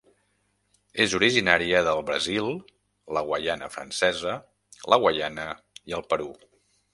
[1.03, 2.49] És originària del Brasil,
[3.17, 4.35] la Guaiana Francesa,
[4.95, 5.47] la Guaiana
[5.93, 6.33] i el Perú.